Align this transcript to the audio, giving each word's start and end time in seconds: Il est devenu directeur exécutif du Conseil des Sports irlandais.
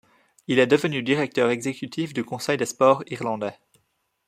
Il 0.47 0.57
est 0.57 0.65
devenu 0.65 1.03
directeur 1.03 1.51
exécutif 1.51 2.11
du 2.11 2.23
Conseil 2.23 2.57
des 2.57 2.65
Sports 2.65 3.03
irlandais. 3.05 3.55